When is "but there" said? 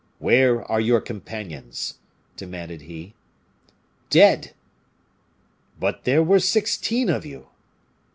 5.79-6.23